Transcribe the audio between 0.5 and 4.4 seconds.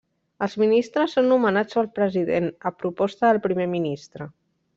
ministres són nomenats pel President a proposta del Primer ministre.